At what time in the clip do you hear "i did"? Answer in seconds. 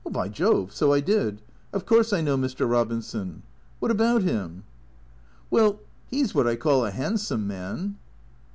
0.93-1.43